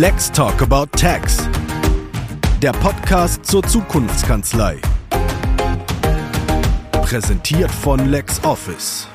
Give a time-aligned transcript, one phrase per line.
[0.00, 1.38] Let's Talk About Tax.
[2.62, 4.80] Der Podcast zur Zukunftskanzlei.
[6.92, 9.08] Präsentiert von LexOffice.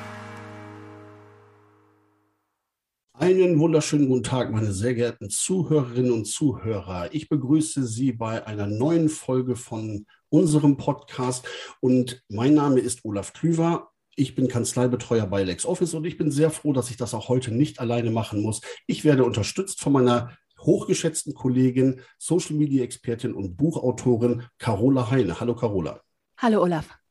[3.13, 7.08] Einen wunderschönen guten Tag, meine sehr geehrten Zuhörerinnen und Zuhörer.
[7.13, 11.47] Ich begrüße Sie bei einer neuen Folge von unserem Podcast
[11.79, 16.52] und mein Name ist Olaf Klüver ich bin Kanzleibetreuer bei LexOffice und ich bin sehr
[16.52, 18.62] froh, dass ich das auch heute nicht alleine machen muss.
[18.86, 25.40] Ich werde unterstützt von meiner hochgeschätzten Kollegin, Social Media Expertin und Buchautorin Carola Heine.
[25.40, 26.02] Hallo Carola.
[26.38, 27.02] Hallo Olaf.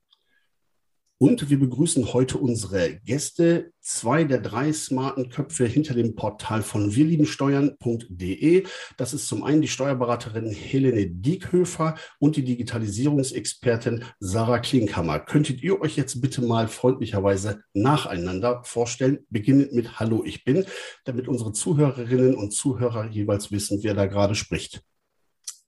[1.23, 6.97] Und wir begrüßen heute unsere Gäste, zwei der drei smarten Köpfe hinter dem Portal von
[6.97, 8.65] wirliebensteuern.de.
[8.97, 15.21] Das ist zum einen die Steuerberaterin Helene Diekhöfer und die Digitalisierungsexpertin Sarah Klinkhammer.
[15.21, 20.65] Könntet ihr euch jetzt bitte mal freundlicherweise nacheinander vorstellen, beginnend mit Hallo, ich bin,
[21.05, 24.83] damit unsere Zuhörerinnen und Zuhörer jeweils wissen, wer da gerade spricht.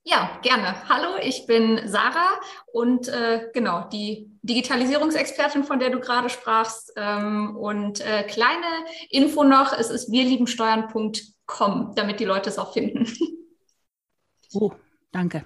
[0.07, 0.87] Ja, gerne.
[0.87, 2.39] Hallo, ich bin Sarah
[2.71, 6.93] und äh, genau die Digitalisierungsexpertin, von der du gerade sprachst.
[6.95, 8.67] Ähm, und äh, kleine
[9.09, 13.07] Info noch, es ist wirliebensteuern.com, damit die Leute es auch finden.
[14.57, 14.71] Oh,
[15.11, 15.45] danke.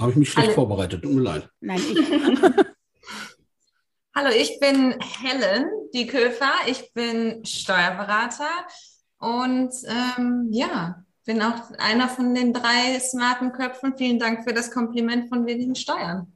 [0.00, 0.54] Habe ich mich schlecht Alle.
[0.56, 1.48] vorbereitet, tut mir leid.
[1.60, 1.96] Nein, ich.
[4.16, 8.50] Hallo, ich bin Helen Dieköfer, ich bin Steuerberater
[9.18, 13.96] und ähm, ja, bin auch einer von den drei smarten Köpfen.
[13.96, 16.32] Vielen Dank für das Kompliment von wenigen Steuern.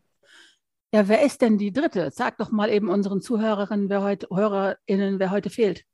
[0.92, 2.10] Ja, wer ist denn die dritte?
[2.12, 5.84] Sag doch mal eben unseren Zuhörerinnen, wer heute, HörerInnen, wer heute fehlt.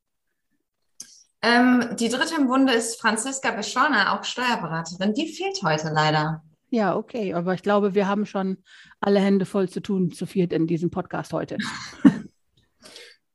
[1.41, 5.13] Ähm, die dritte im Bunde ist Franziska Beschorner, auch Steuerberaterin.
[5.15, 6.45] Die fehlt heute leider.
[6.71, 8.63] Ja, okay, aber ich glaube, wir haben schon
[9.01, 11.59] alle Hände voll zu tun, zu viert in diesem Podcast heute.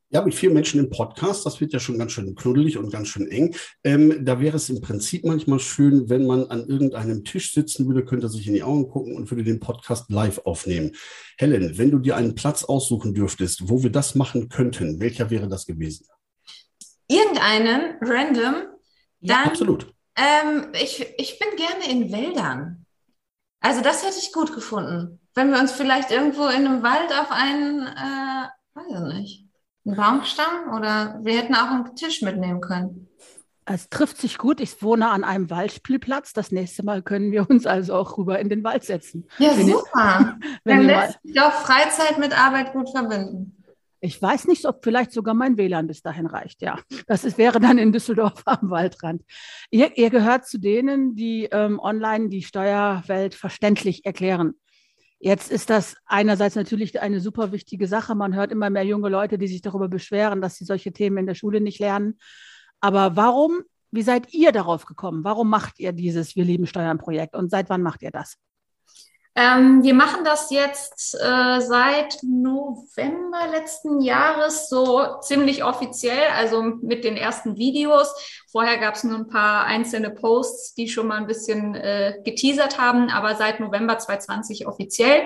[0.09, 3.09] Ja, mit vier Menschen im Podcast, das wird ja schon ganz schön knuddelig und ganz
[3.09, 3.53] schön eng.
[3.83, 8.05] Ähm, da wäre es im Prinzip manchmal schön, wenn man an irgendeinem Tisch sitzen würde,
[8.05, 10.93] könnte sich in die Augen gucken und würde den Podcast live aufnehmen.
[11.37, 15.49] Helen, wenn du dir einen Platz aussuchen dürftest, wo wir das machen könnten, welcher wäre
[15.49, 16.07] das gewesen?
[17.09, 18.55] Irgendeinen, random.
[19.19, 19.93] ja, absolut.
[20.15, 22.85] Ähm, ich, ich bin gerne in Wäldern.
[23.59, 25.19] Also das hätte ich gut gefunden.
[25.35, 29.46] Wenn wir uns vielleicht irgendwo in einem Wald auf einen, äh, weiß ich nicht
[29.87, 33.07] ein Baumstamm oder wir hätten auch einen Tisch mitnehmen können.
[33.69, 34.61] Es trifft sich gut.
[34.61, 36.31] Ich wohne an einem Waldspielplatz.
[36.31, 39.27] Das nächste Mal können wir uns also auch rüber in den Wald setzen.
[39.39, 40.37] Ja, wenn super.
[40.41, 43.53] Ihr, wenn Dann lässt sich auch Freizeit mit Arbeit gut verbinden.
[43.99, 46.61] Ich weiß nicht, ob vielleicht sogar mein WLAN bis dahin reicht.
[46.61, 49.23] Ja, das ist, wäre dann in Düsseldorf am Waldrand.
[49.71, 54.53] Ihr, ihr gehört zu denen, die ähm, online die Steuerwelt verständlich erklären.
[55.19, 58.13] Jetzt ist das einerseits natürlich eine super wichtige Sache.
[58.13, 61.25] Man hört immer mehr junge Leute, die sich darüber beschweren, dass sie solche Themen in
[61.25, 62.19] der Schule nicht lernen.
[62.81, 65.23] Aber warum, wie seid ihr darauf gekommen?
[65.23, 68.37] Warum macht ihr dieses Wir lieben Steuern Projekt und seit wann macht ihr das?
[69.39, 77.03] Ähm, wir machen das jetzt äh, seit November letzten Jahres so ziemlich offiziell, also mit
[77.03, 78.11] den ersten Videos.
[78.51, 82.79] Vorher gab es nur ein paar einzelne Posts, die schon mal ein bisschen äh, geteasert
[82.79, 85.25] haben, aber seit November 2020 offiziell.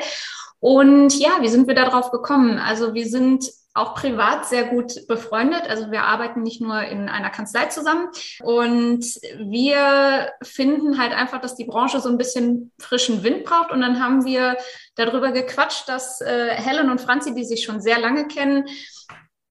[0.61, 2.59] Und ja, wie sind wir darauf gekommen?
[2.59, 5.63] Also wir sind auch privat sehr gut befreundet.
[5.67, 8.09] Also wir arbeiten nicht nur in einer Kanzlei zusammen
[8.41, 9.03] und
[9.37, 13.71] wir finden halt einfach, dass die Branche so ein bisschen frischen Wind braucht.
[13.71, 14.57] Und dann haben wir
[14.95, 18.65] darüber gequatscht, dass äh, Helen und Franzi, die sich schon sehr lange kennen,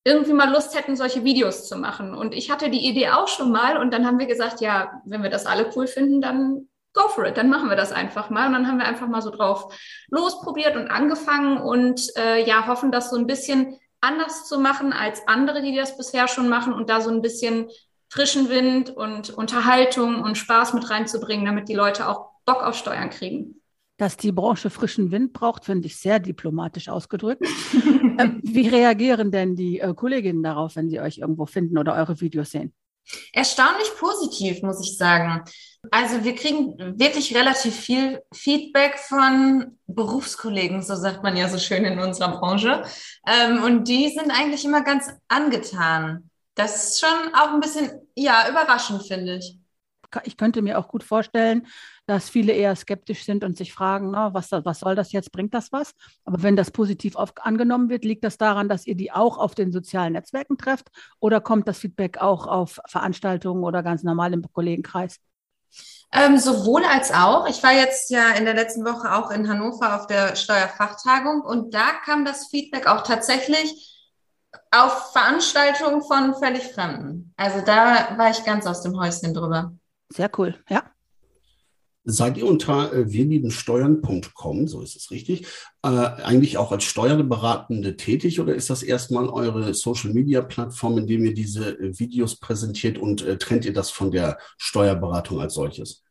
[0.05, 2.15] irgendwie mal Lust hätten, solche Videos zu machen.
[2.15, 5.25] Und ich hatte die Idee auch schon mal und dann haben wir gesagt, ja, wenn
[5.25, 8.47] wir das alle cool finden, dann go for it, dann machen wir das einfach mal.
[8.47, 9.75] Und dann haben wir einfach mal so drauf
[10.09, 15.27] losprobiert und angefangen und äh, ja, hoffen, dass so ein bisschen anders zu machen als
[15.27, 17.69] andere, die das bisher schon machen und da so ein bisschen
[18.09, 23.11] frischen Wind und Unterhaltung und Spaß mit reinzubringen, damit die Leute auch Bock auf Steuern
[23.11, 23.63] kriegen.
[23.99, 27.47] Dass die Branche frischen Wind braucht, finde ich sehr diplomatisch ausgedrückt.
[28.19, 32.21] Ähm, wie reagieren denn die äh, Kolleginnen darauf, wenn sie euch irgendwo finden oder eure
[32.21, 32.75] Videos sehen?
[33.33, 35.43] Erstaunlich positiv, muss ich sagen.
[35.91, 41.85] Also wir kriegen wirklich relativ viel Feedback von Berufskollegen, so sagt man ja so schön
[41.85, 42.83] in unserer Branche.
[43.27, 46.31] Ähm, und die sind eigentlich immer ganz angetan.
[46.55, 49.57] Das ist schon auch ein bisschen, ja, überraschend, finde ich.
[50.25, 51.67] Ich könnte mir auch gut vorstellen,
[52.07, 55.55] dass viele eher skeptisch sind und sich fragen, na, was, was soll das jetzt, bringt
[55.55, 55.93] das was?
[56.25, 59.55] Aber wenn das positiv auf, angenommen wird, liegt das daran, dass ihr die auch auf
[59.55, 60.89] den sozialen Netzwerken trefft
[61.21, 65.21] oder kommt das Feedback auch auf Veranstaltungen oder ganz normal im Kollegenkreis?
[66.13, 67.47] Ähm, sowohl als auch.
[67.49, 71.73] Ich war jetzt ja in der letzten Woche auch in Hannover auf der Steuerfachtagung und
[71.73, 73.87] da kam das Feedback auch tatsächlich
[74.73, 77.33] auf Veranstaltungen von völlig Fremden.
[77.37, 79.73] Also da war ich ganz aus dem Häuschen drüber.
[80.09, 80.83] Sehr cool, ja.
[82.05, 85.47] Seid ihr unter äh, wirliebensteuern.com, so ist es richtig,
[85.83, 91.35] äh, eigentlich auch als Steuerberatende tätig oder ist das erstmal eure Social-Media-Plattform, in dem ihr
[91.35, 96.03] diese äh, Videos präsentiert und äh, trennt ihr das von der Steuerberatung als solches?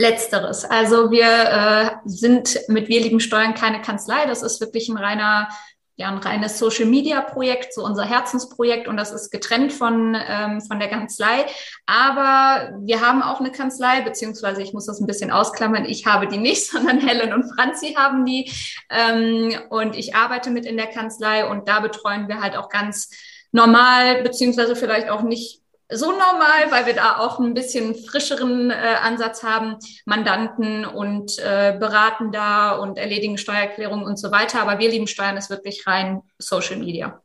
[0.00, 0.64] Letzteres.
[0.64, 4.26] Also wir äh, sind mit Wir Steuern keine Kanzlei.
[4.26, 5.48] Das ist wirklich ein reiner
[5.96, 10.60] ja ein reines Social Media Projekt, so unser Herzensprojekt und das ist getrennt von, ähm,
[10.60, 11.46] von der Kanzlei.
[11.86, 16.28] Aber wir haben auch eine Kanzlei, beziehungsweise ich muss das ein bisschen ausklammern, ich habe
[16.28, 18.52] die nicht, sondern Helen und Franzi haben die.
[18.90, 23.10] Ähm, und ich arbeite mit in der Kanzlei und da betreuen wir halt auch ganz
[23.52, 28.74] normal, beziehungsweise vielleicht auch nicht so normal, weil wir da auch ein bisschen frischeren äh,
[29.02, 34.60] Ansatz haben, Mandanten und äh, beraten da und erledigen Steuererklärungen und so weiter.
[34.62, 37.22] Aber wir lieben Steuern ist wirklich rein Social Media.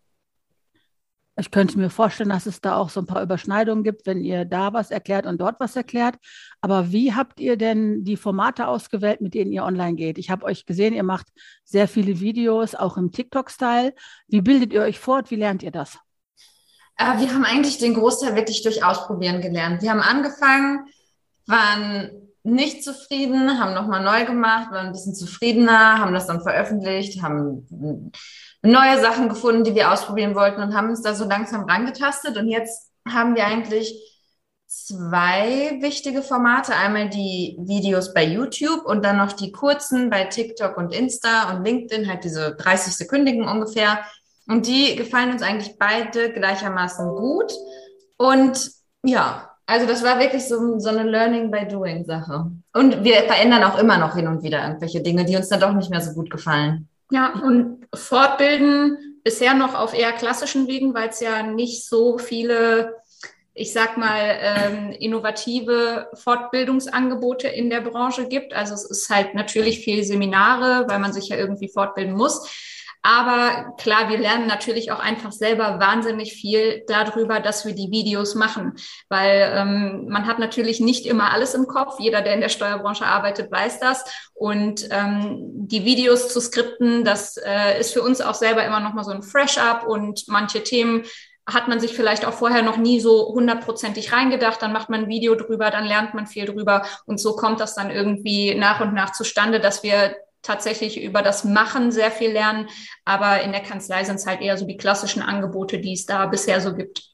[1.37, 4.45] Ich könnte mir vorstellen, dass es da auch so ein paar Überschneidungen gibt, wenn ihr
[4.45, 6.17] da was erklärt und dort was erklärt.
[6.59, 10.19] Aber wie habt ihr denn die Formate ausgewählt, mit denen ihr online geht?
[10.19, 11.27] Ich habe euch gesehen, ihr macht
[11.63, 13.95] sehr viele Videos, auch im TikTok-Style.
[14.27, 15.31] Wie bildet ihr euch fort?
[15.31, 15.97] Wie lernt ihr das?
[17.01, 19.81] Äh, wir haben eigentlich den Großteil wirklich durch Ausprobieren gelernt.
[19.81, 20.87] Wir haben angefangen,
[21.47, 22.11] waren
[22.43, 27.67] nicht zufrieden, haben nochmal neu gemacht, waren ein bisschen zufriedener, haben das dann veröffentlicht, haben
[28.63, 32.37] neue Sachen gefunden, die wir ausprobieren wollten und haben uns da so langsam rangetastet.
[32.37, 33.95] Und jetzt haben wir eigentlich
[34.67, 36.75] zwei wichtige Formate.
[36.75, 41.63] Einmal die Videos bei YouTube und dann noch die kurzen bei TikTok und Insta und
[41.63, 44.03] LinkedIn, halt diese 30 Sekündigen ungefähr,
[44.51, 47.53] und die gefallen uns eigentlich beide gleichermaßen gut.
[48.17, 48.69] Und
[49.01, 52.51] ja, also das war wirklich so, so eine Learning by Doing Sache.
[52.73, 55.71] Und wir verändern auch immer noch hin und wieder irgendwelche Dinge, die uns dann doch
[55.71, 56.89] nicht mehr so gut gefallen.
[57.11, 62.95] Ja, und fortbilden bisher noch auf eher klassischen Wegen, weil es ja nicht so viele,
[63.53, 68.53] ich sag mal, ähm, innovative Fortbildungsangebote in der Branche gibt.
[68.53, 72.45] Also es ist halt natürlich viel Seminare, weil man sich ja irgendwie fortbilden muss.
[73.03, 78.35] Aber klar, wir lernen natürlich auch einfach selber wahnsinnig viel darüber, dass wir die Videos
[78.35, 78.73] machen,
[79.09, 81.99] weil ähm, man hat natürlich nicht immer alles im Kopf.
[81.99, 84.03] Jeder, der in der Steuerbranche arbeitet, weiß das.
[84.33, 85.37] Und ähm,
[85.67, 89.11] die Videos zu skripten, das äh, ist für uns auch selber immer noch mal so
[89.11, 91.03] ein Fresh-up und manche Themen
[91.47, 95.09] hat man sich vielleicht auch vorher noch nie so hundertprozentig reingedacht, dann macht man ein
[95.09, 98.93] Video drüber, dann lernt man viel drüber und so kommt das dann irgendwie nach und
[98.93, 102.67] nach zustande, dass wir tatsächlich über das Machen sehr viel lernen.
[103.05, 106.25] Aber in der Kanzlei sind es halt eher so die klassischen Angebote, die es da
[106.25, 107.11] bisher so gibt.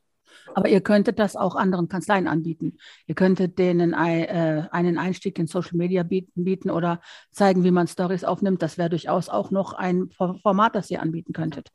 [0.55, 2.77] Aber ihr könntet das auch anderen Kanzleien anbieten.
[3.05, 6.99] Ihr könntet denen äh, einen Einstieg in Social Media bieten, oder
[7.31, 8.61] zeigen, wie man Stories aufnimmt.
[8.61, 10.09] Das wäre durchaus auch noch ein
[10.41, 11.69] Format, das ihr anbieten könntet.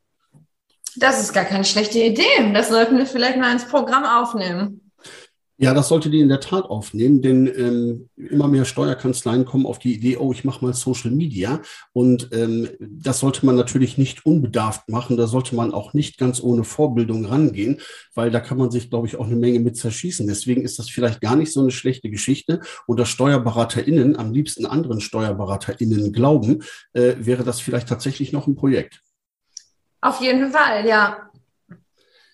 [0.97, 2.53] Das ist gar keine schlechte Idee.
[2.53, 4.82] Das sollten wir vielleicht mal ins Programm aufnehmen.
[5.63, 9.79] Ja, das solltet ihr in der Tat aufnehmen, denn ähm, immer mehr Steuerkanzleien kommen auf
[9.79, 11.63] die Idee, oh, ich mache mal Social Media.
[11.93, 15.17] Und ähm, das sollte man natürlich nicht unbedarft machen.
[15.17, 17.81] Da sollte man auch nicht ganz ohne Vorbildung rangehen,
[18.13, 20.27] weil da kann man sich, glaube ich, auch eine Menge mit zerschießen.
[20.27, 22.61] Deswegen ist das vielleicht gar nicht so eine schlechte Geschichte.
[22.89, 28.57] Und dass SteuerberaterInnen am liebsten anderen SteuerberaterInnen glauben, äh, wäre das vielleicht tatsächlich noch ein
[28.57, 29.01] Projekt.
[30.01, 31.31] Auf jeden Fall, ja.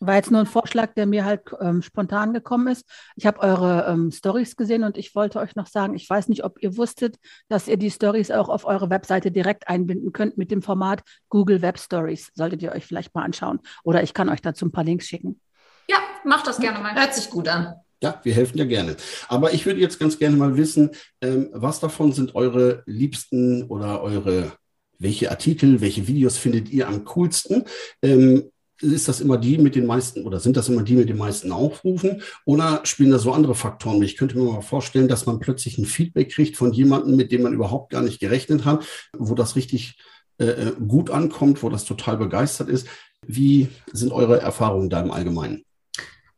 [0.00, 2.84] War jetzt nur ein Vorschlag, der mir halt ähm, spontan gekommen ist.
[3.16, 6.44] Ich habe eure ähm, Stories gesehen und ich wollte euch noch sagen, ich weiß nicht,
[6.44, 7.16] ob ihr wusstet,
[7.49, 11.62] dass ihr die Stories auch auf eure Webseite direkt einbinden könnt mit dem Format Google
[11.62, 12.30] Web Stories.
[12.34, 13.61] Solltet ihr euch vielleicht mal anschauen.
[13.84, 15.40] Oder ich kann euch dazu ein paar Links schicken.
[15.88, 16.94] Ja, macht das gerne mal.
[16.94, 17.75] Hört sich gut an.
[18.02, 18.96] Ja, wir helfen ja gerne.
[19.28, 24.02] Aber ich würde jetzt ganz gerne mal wissen, ähm, was davon sind eure liebsten oder
[24.02, 24.52] eure
[24.99, 27.64] welche Artikel, welche Videos findet ihr am coolsten?
[28.02, 31.16] Ähm, ist das immer die mit den meisten oder sind das immer die mit den
[31.16, 34.02] meisten Aufrufen oder spielen da so andere Faktoren?
[34.02, 37.42] Ich könnte mir mal vorstellen, dass man plötzlich ein Feedback kriegt von jemandem, mit dem
[37.42, 38.85] man überhaupt gar nicht gerechnet hat,
[39.16, 39.99] wo das richtig
[40.38, 42.87] äh, äh gut ankommt, wo das total begeistert ist.
[43.26, 45.64] Wie sind eure Erfahrungen da im Allgemeinen?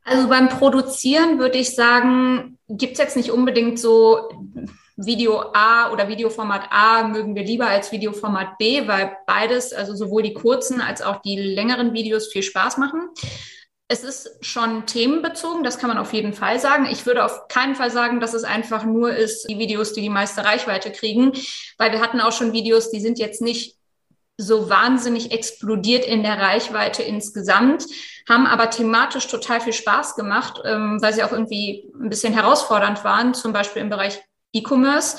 [0.04, 4.28] Also beim Produzieren würde ich sagen, gibt es jetzt nicht unbedingt so
[5.04, 10.22] Video A oder Videoformat A mögen wir lieber als Videoformat B, weil beides, also sowohl
[10.22, 13.08] die kurzen als auch die längeren Videos viel Spaß machen.
[13.88, 16.86] Es ist schon themenbezogen, das kann man auf jeden Fall sagen.
[16.88, 20.10] Ich würde auf keinen Fall sagen, dass es einfach nur ist, die Videos, die die
[20.10, 21.32] meiste Reichweite kriegen,
[21.76, 23.76] weil wir hatten auch schon Videos, die sind jetzt nicht
[24.36, 27.84] so wahnsinnig explodiert in der Reichweite insgesamt,
[28.28, 33.04] haben aber thematisch total viel Spaß gemacht, ähm, weil sie auch irgendwie ein bisschen herausfordernd
[33.04, 35.18] waren, zum Beispiel im Bereich E-Commerce.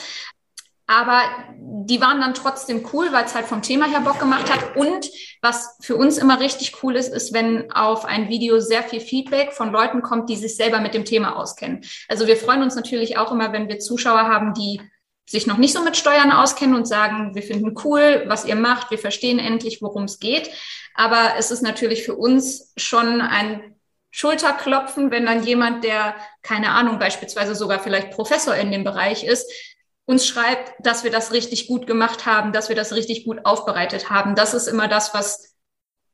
[0.87, 1.21] Aber
[1.57, 4.75] die waren dann trotzdem cool, weil es halt vom Thema her Bock gemacht hat.
[4.75, 5.09] Und
[5.41, 9.53] was für uns immer richtig cool ist, ist, wenn auf ein Video sehr viel Feedback
[9.53, 11.81] von Leuten kommt, die sich selber mit dem Thema auskennen.
[12.09, 14.81] Also wir freuen uns natürlich auch immer, wenn wir Zuschauer haben, die
[15.25, 18.91] sich noch nicht so mit Steuern auskennen und sagen, wir finden cool, was ihr macht,
[18.91, 20.49] wir verstehen endlich, worum es geht.
[20.93, 23.75] Aber es ist natürlich für uns schon ein
[24.11, 29.51] Schulterklopfen, wenn dann jemand, der keine Ahnung, beispielsweise sogar vielleicht Professor in dem Bereich ist,
[30.05, 34.09] uns schreibt, dass wir das richtig gut gemacht haben, dass wir das richtig gut aufbereitet
[34.09, 34.35] haben.
[34.35, 35.55] Das ist immer das, was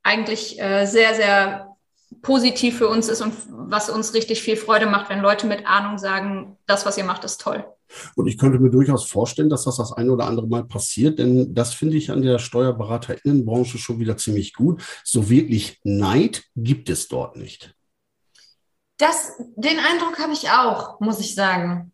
[0.02, 1.76] eigentlich äh, sehr, sehr
[2.22, 5.98] positiv für uns ist und was uns richtig viel Freude macht, wenn Leute mit Ahnung
[5.98, 7.64] sagen, das, was ihr macht, ist toll.
[8.14, 11.54] Und ich könnte mir durchaus vorstellen, dass das das eine oder andere Mal passiert, denn
[11.54, 14.82] das finde ich an der Steuerberaterinnenbranche schon wieder ziemlich gut.
[15.04, 17.74] So wirklich Neid gibt es dort nicht.
[18.98, 21.92] Das, den Eindruck habe ich auch, muss ich sagen.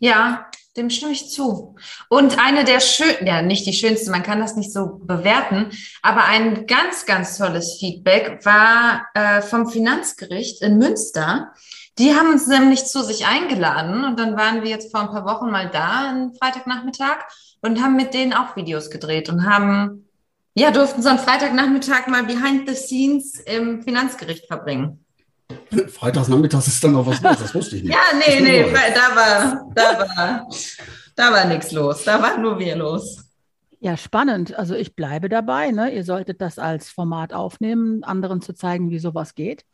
[0.00, 1.76] Ja, dem stimme ich zu.
[2.08, 5.70] Und eine der schön, ja, nicht die schönste, man kann das nicht so bewerten,
[6.02, 11.52] aber ein ganz, ganz tolles Feedback war äh, vom Finanzgericht in Münster.
[11.98, 15.24] Die haben uns nämlich zu sich eingeladen und dann waren wir jetzt vor ein paar
[15.24, 17.18] Wochen mal da, am Freitagnachmittag,
[17.60, 20.08] und haben mit denen auch Videos gedreht und haben,
[20.54, 25.03] ja, durften so einen Freitagnachmittag mal behind the scenes im Finanzgericht verbringen.
[25.88, 27.92] Freitagsnachmittags ist dann noch was los, das wusste ich nicht.
[27.92, 30.48] ja, nee, nee, da war, da war,
[31.14, 32.04] da war nichts los.
[32.04, 33.24] Da war nur wir los.
[33.80, 34.54] Ja, spannend.
[34.54, 35.70] Also ich bleibe dabei.
[35.70, 35.94] Ne?
[35.94, 39.64] Ihr solltet das als Format aufnehmen, anderen zu zeigen, wie sowas geht.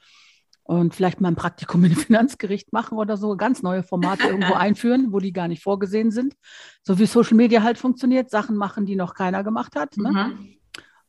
[0.64, 5.12] Und vielleicht mal ein Praktikum im Finanzgericht machen oder so, ganz neue Formate irgendwo einführen,
[5.12, 6.34] wo die gar nicht vorgesehen sind.
[6.82, 9.96] So wie Social Media halt funktioniert, Sachen machen, die noch keiner gemacht hat.
[9.96, 10.10] Ne?
[10.10, 10.59] Mhm.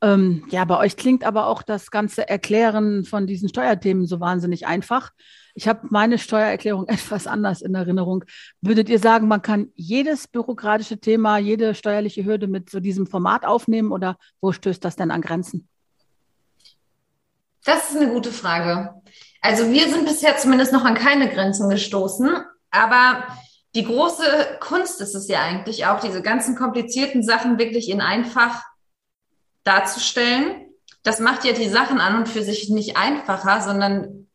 [0.03, 4.65] Ähm, ja, bei euch klingt aber auch das ganze Erklären von diesen Steuerthemen so wahnsinnig
[4.65, 5.12] einfach.
[5.53, 8.25] Ich habe meine Steuererklärung etwas anders in Erinnerung.
[8.62, 13.46] Würdet ihr sagen, man kann jedes bürokratische Thema, jede steuerliche Hürde mit so diesem Format
[13.46, 15.67] aufnehmen oder wo stößt das denn an Grenzen?
[17.63, 18.96] Das ist eine gute Frage.
[19.41, 22.29] Also wir sind bisher zumindest noch an keine Grenzen gestoßen,
[22.72, 23.24] aber
[23.75, 28.63] die große Kunst ist es ja eigentlich auch, diese ganzen komplizierten Sachen wirklich in einfach
[29.63, 30.68] darzustellen.
[31.03, 34.27] Das macht ja die Sachen an und für sich nicht einfacher, sondern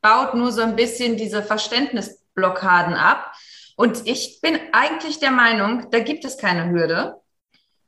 [0.00, 3.32] baut nur so ein bisschen diese Verständnisblockaden ab.
[3.76, 7.20] Und ich bin eigentlich der Meinung, da gibt es keine Hürde.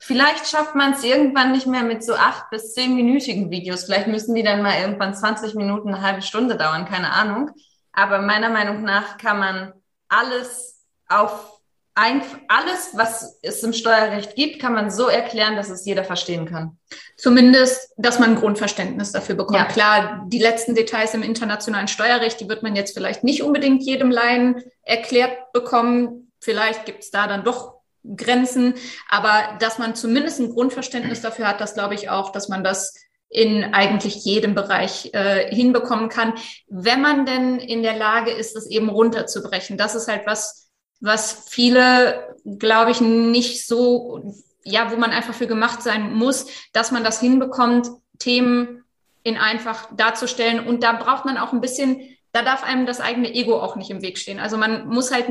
[0.00, 3.84] Vielleicht schafft man es irgendwann nicht mehr mit so acht bis zehnminütigen Videos.
[3.84, 7.50] Vielleicht müssen die dann mal irgendwann 20 Minuten, eine halbe Stunde dauern, keine Ahnung.
[7.92, 9.72] Aber meiner Meinung nach kann man
[10.08, 11.57] alles auf
[11.98, 16.46] ein, alles, was es im Steuerrecht gibt, kann man so erklären, dass es jeder verstehen
[16.46, 16.78] kann.
[17.16, 19.58] Zumindest, dass man ein Grundverständnis dafür bekommt.
[19.58, 19.64] Ja.
[19.64, 24.10] Klar, die letzten Details im internationalen Steuerrecht, die wird man jetzt vielleicht nicht unbedingt jedem
[24.10, 26.32] Laien erklärt bekommen.
[26.40, 27.78] Vielleicht gibt es da dann doch
[28.16, 28.74] Grenzen,
[29.08, 32.94] aber dass man zumindest ein Grundverständnis dafür hat, das glaube ich auch, dass man das
[33.28, 36.32] in eigentlich jedem Bereich äh, hinbekommen kann,
[36.68, 39.76] wenn man denn in der Lage ist, es eben runterzubrechen.
[39.76, 40.67] Das ist halt was,
[41.00, 46.90] was viele, glaube ich, nicht so, ja, wo man einfach für gemacht sein muss, dass
[46.90, 47.88] man das hinbekommt,
[48.18, 48.84] Themen
[49.22, 50.66] in einfach darzustellen.
[50.66, 52.00] Und da braucht man auch ein bisschen,
[52.32, 54.40] da darf einem das eigene Ego auch nicht im Weg stehen.
[54.40, 55.28] Also man muss halt,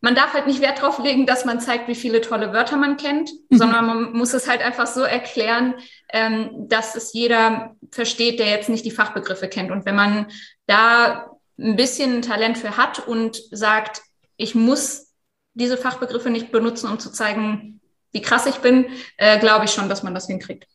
[0.00, 2.96] man darf halt nicht Wert darauf legen, dass man zeigt, wie viele tolle Wörter man
[2.96, 3.58] kennt, mhm.
[3.58, 5.74] sondern man muss es halt einfach so erklären,
[6.12, 9.70] ähm, dass es jeder versteht, der jetzt nicht die Fachbegriffe kennt.
[9.70, 10.26] Und wenn man
[10.66, 14.02] da ein bisschen Talent für hat und sagt,
[14.36, 15.12] ich muss
[15.54, 17.80] diese Fachbegriffe nicht benutzen, um zu zeigen,
[18.12, 20.66] wie krass ich bin, äh, glaube ich schon, dass man das hinkriegt.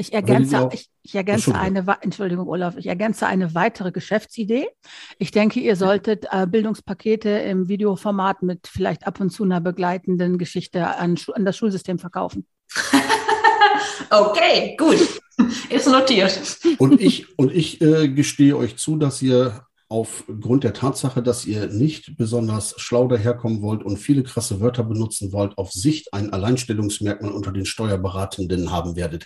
[0.00, 4.68] Ich ergänze, ich, ich ergänze eine, Entschuldigung, Olaf, ich ergänze eine weitere Geschäftsidee.
[5.18, 10.38] Ich denke, ihr solltet äh, Bildungspakete im Videoformat mit vielleicht ab und zu einer begleitenden
[10.38, 12.46] Geschichte an, an das Schulsystem verkaufen.
[14.10, 15.00] okay, gut.
[15.68, 16.58] Ist notiert.
[16.78, 21.68] Und ich, und ich äh, gestehe euch zu, dass ihr aufgrund der Tatsache, dass ihr
[21.68, 27.32] nicht besonders schlau daherkommen wollt und viele krasse Wörter benutzen wollt, auf Sicht ein Alleinstellungsmerkmal
[27.32, 29.24] unter den Steuerberatenden haben werdet.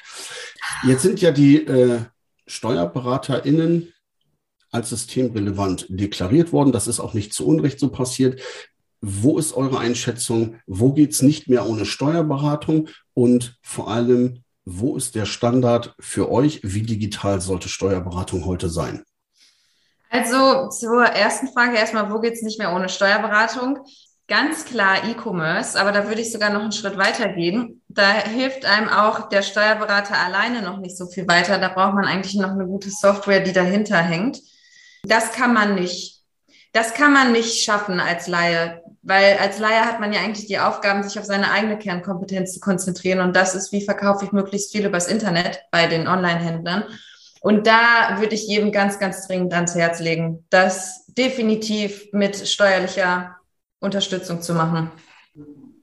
[0.86, 2.00] Jetzt sind ja die äh,
[2.46, 3.92] SteuerberaterInnen
[4.70, 6.72] als systemrelevant deklariert worden.
[6.72, 8.40] Das ist auch nicht zu Unrecht so passiert.
[9.00, 10.56] Wo ist eure Einschätzung?
[10.66, 12.88] Wo geht es nicht mehr ohne Steuerberatung?
[13.14, 16.60] Und vor allem, wo ist der Standard für euch?
[16.62, 19.02] Wie digital sollte Steuerberatung heute sein?
[20.12, 23.78] Also zur ersten Frage erstmal, wo geht's nicht mehr ohne Steuerberatung?
[24.28, 27.82] Ganz klar E-Commerce, aber da würde ich sogar noch einen Schritt weiter gehen.
[27.88, 31.56] Da hilft einem auch der Steuerberater alleine noch nicht so viel weiter.
[31.56, 34.38] Da braucht man eigentlich noch eine gute Software, die dahinter hängt.
[35.02, 36.20] Das kann man nicht.
[36.74, 40.58] Das kann man nicht schaffen als Laie, weil als Laie hat man ja eigentlich die
[40.58, 43.20] Aufgaben, sich auf seine eigene Kernkompetenz zu konzentrieren.
[43.20, 46.84] Und das ist, wie verkaufe ich möglichst viel übers Internet bei den Online-Händlern.
[47.42, 53.36] Und da würde ich jedem ganz, ganz dringend ans Herz legen, das definitiv mit steuerlicher
[53.80, 54.92] Unterstützung zu machen.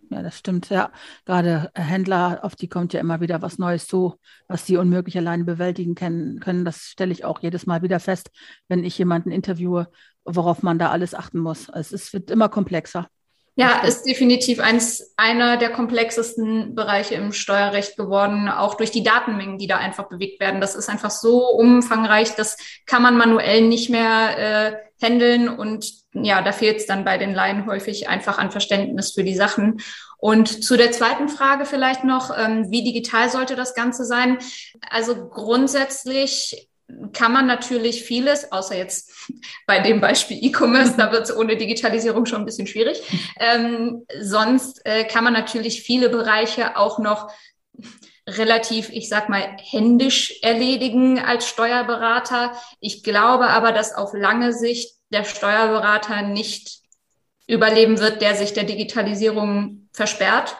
[0.10, 0.70] Ja, das stimmt.
[0.70, 0.92] Ja,
[1.26, 4.16] gerade Händler, auf die kommt ja immer wieder was Neues zu,
[4.48, 6.66] was sie unmöglich alleine bewältigen können.
[6.66, 8.32] Das stelle ich auch jedes Mal wieder fest,
[8.70, 9.90] wenn ich jemanden interviewe,
[10.24, 11.70] worauf man da alles achten muss.
[11.70, 13.08] Es ist, wird immer komplexer.
[13.60, 19.58] Ja, ist definitiv eins, einer der komplexesten Bereiche im Steuerrecht geworden, auch durch die Datenmengen,
[19.58, 20.62] die da einfach bewegt werden.
[20.62, 26.42] Das ist einfach so umfangreich, das kann man manuell nicht mehr äh, handeln und ja,
[26.42, 29.82] da fehlt es dann bei den Laien häufig einfach an Verständnis für die Sachen.
[30.18, 34.38] Und zu der zweiten Frage vielleicht noch, ähm, wie digital sollte das Ganze sein?
[34.90, 36.69] Also grundsätzlich
[37.14, 39.12] kann man natürlich vieles, außer jetzt
[39.68, 43.02] bei dem Beispiel E-Commerce, da wird es ohne Digitalisierung schon ein bisschen schwierig.
[43.42, 47.32] Ähm, sonst äh, kann man natürlich viele Bereiche auch noch
[48.28, 52.54] relativ, ich sag mal, händisch erledigen als Steuerberater.
[52.80, 56.82] Ich glaube aber, dass auf lange Sicht der Steuerberater nicht
[57.48, 60.56] überleben wird, der sich der Digitalisierung versperrt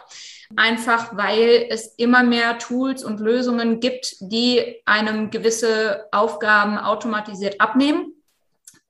[0.56, 8.14] einfach weil es immer mehr Tools und Lösungen gibt, die einem gewisse Aufgaben automatisiert abnehmen.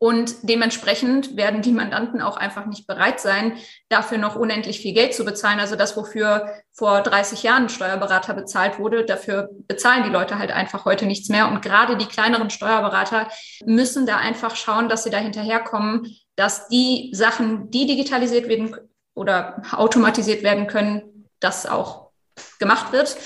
[0.03, 3.59] Und dementsprechend werden die Mandanten auch einfach nicht bereit sein,
[3.91, 5.61] dafür noch unendlich viel Geld zu bezahlen.
[5.61, 10.87] Also das, wofür vor 30 Jahren Steuerberater bezahlt wurde, dafür bezahlen die Leute halt einfach
[10.87, 11.49] heute nichts mehr.
[11.49, 13.29] Und gerade die kleineren Steuerberater
[13.67, 18.75] müssen da einfach schauen, dass sie da hinterherkommen, dass die Sachen, die digitalisiert werden
[19.15, 22.11] oder automatisiert werden können, das auch
[22.59, 23.17] gemacht wird,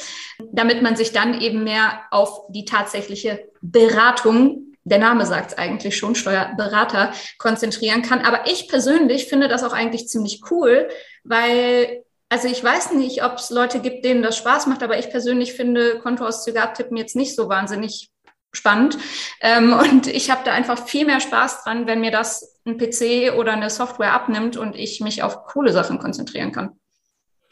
[0.53, 5.97] damit man sich dann eben mehr auf die tatsächliche Beratung, der Name sagt es eigentlich
[5.97, 8.21] schon, Steuerberater, konzentrieren kann.
[8.21, 10.89] Aber ich persönlich finde das auch eigentlich ziemlich cool,
[11.23, 15.11] weil, also ich weiß nicht, ob es Leute gibt, denen das Spaß macht, aber ich
[15.11, 18.11] persönlich finde Kontoauszüge abtippen jetzt nicht so wahnsinnig
[18.53, 18.99] spannend.
[19.41, 23.35] Ähm, und ich habe da einfach viel mehr Spaß dran, wenn mir das ein PC
[23.37, 26.79] oder eine Software abnimmt und ich mich auf coole Sachen konzentrieren kann.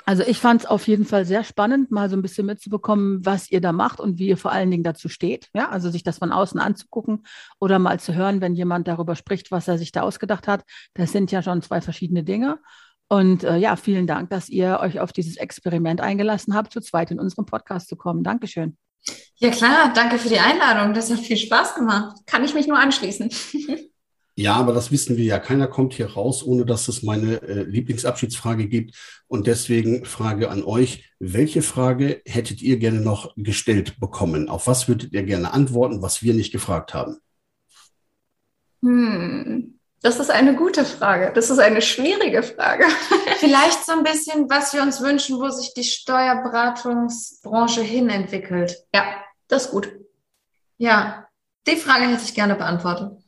[0.04, 3.50] Also ich fand es auf jeden Fall sehr spannend, mal so ein bisschen mitzubekommen, was
[3.50, 5.48] ihr da macht und wie ihr vor allen Dingen dazu steht.
[5.54, 7.24] Ja, also sich das von außen anzugucken
[7.60, 10.64] oder mal zu hören, wenn jemand darüber spricht, was er sich da ausgedacht hat.
[10.94, 12.58] Das sind ja schon zwei verschiedene Dinge.
[13.08, 17.10] Und äh, ja, vielen Dank, dass ihr euch auf dieses Experiment eingelassen habt, zu zweit
[17.10, 18.24] in unserem Podcast zu kommen.
[18.24, 18.76] Dankeschön.
[19.36, 20.94] Ja klar, danke für die Einladung.
[20.94, 22.16] Das hat viel Spaß gemacht.
[22.26, 23.30] Kann ich mich nur anschließen.
[24.34, 25.38] Ja, aber das wissen wir ja.
[25.38, 28.96] Keiner kommt hier raus, ohne dass es meine äh, Lieblingsabschiedsfrage gibt.
[29.26, 31.10] Und deswegen Frage an euch.
[31.18, 34.48] Welche Frage hättet ihr gerne noch gestellt bekommen?
[34.48, 37.18] Auf was würdet ihr gerne antworten, was wir nicht gefragt haben?
[38.82, 41.32] Hm, das ist eine gute Frage.
[41.34, 42.86] Das ist eine schwierige Frage.
[43.38, 48.76] Vielleicht so ein bisschen, was wir uns wünschen, wo sich die Steuerberatungsbranche hinentwickelt.
[48.94, 49.04] Ja,
[49.48, 49.94] das ist gut.
[50.78, 51.28] Ja,
[51.66, 53.21] die Frage hätte ich gerne beantwortet.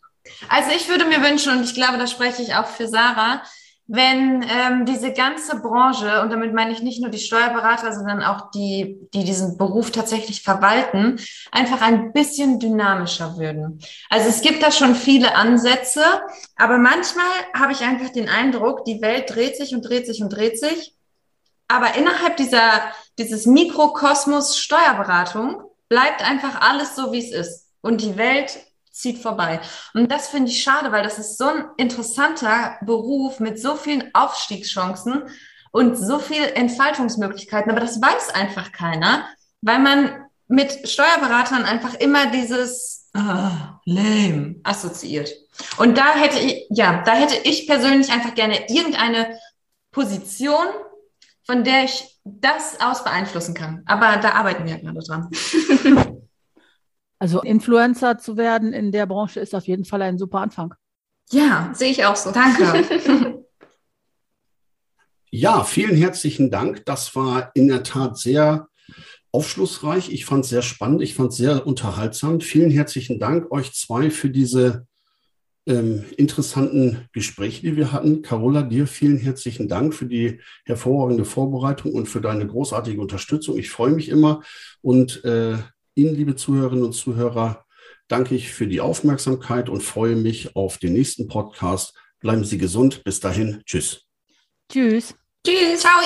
[0.48, 3.42] Also ich würde mir wünschen, und ich glaube, da spreche ich auch für Sarah,
[3.87, 8.50] wenn ähm, diese ganze Branche, und damit meine ich nicht nur die Steuerberater, sondern auch
[8.50, 11.20] die, die diesen Beruf tatsächlich verwalten,
[11.52, 13.80] einfach ein bisschen dynamischer würden.
[14.08, 16.02] Also es gibt da schon viele Ansätze,
[16.56, 20.30] aber manchmal habe ich einfach den Eindruck, die Welt dreht sich und dreht sich und
[20.30, 20.94] dreht sich.
[21.68, 22.80] Aber innerhalb dieser,
[23.18, 27.68] dieses Mikrokosmos Steuerberatung bleibt einfach alles so, wie es ist.
[27.82, 28.58] Und die Welt
[28.94, 29.61] zieht vorbei.
[29.92, 34.14] Und das finde ich schade, weil das ist so ein interessanter Beruf mit so vielen
[34.14, 35.24] Aufstiegschancen
[35.72, 37.70] und so viel Entfaltungsmöglichkeiten.
[37.72, 39.26] Aber das weiß einfach keiner,
[39.61, 45.33] weil man mit Steuerberatern einfach immer dieses ah, lame assoziiert.
[45.76, 49.38] Und da hätte ich, ja, da hätte ich persönlich einfach gerne irgendeine
[49.90, 50.66] Position,
[51.44, 53.83] von der ich das aus beeinflussen kann.
[53.87, 55.30] Aber da arbeiten wir gerade dran.
[57.24, 60.74] Also Influencer zu werden in der Branche ist auf jeden Fall ein super Anfang.
[61.30, 62.32] Ja, sehe ich auch so.
[62.32, 63.42] Danke.
[65.30, 66.84] ja, vielen herzlichen Dank.
[66.84, 68.68] Das war in der Tat sehr
[69.32, 70.12] aufschlussreich.
[70.12, 71.00] Ich fand es sehr spannend.
[71.00, 72.42] Ich fand es sehr unterhaltsam.
[72.42, 74.87] Vielen herzlichen Dank euch zwei für diese
[75.64, 78.20] ähm, interessanten Gespräche, die wir hatten.
[78.20, 83.56] Carola, dir vielen herzlichen Dank für die hervorragende Vorbereitung und für deine großartige Unterstützung.
[83.56, 84.42] Ich freue mich immer
[84.82, 85.56] und äh,
[85.96, 87.64] Ihnen, liebe Zuhörerinnen und Zuhörer,
[88.09, 91.94] danke ich für die Aufmerksamkeit und freue mich auf den nächsten Podcast.
[92.18, 93.04] Bleiben Sie gesund.
[93.04, 93.62] Bis dahin.
[93.64, 94.02] Tschüss.
[94.70, 95.14] Tschüss.
[95.46, 95.80] Tschüss.
[95.80, 96.00] Ciao.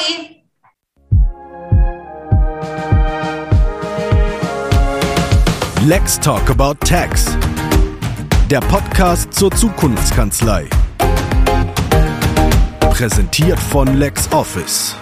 [5.86, 7.34] Let's Talk About Tax.
[8.50, 10.68] Der Podcast zur Zukunftskanzlei.
[12.80, 14.96] Präsentiert von LexOffice.